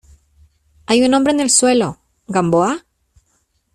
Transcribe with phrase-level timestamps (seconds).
[0.87, 2.85] hay un hombre en el suelo.¿ Gamboa?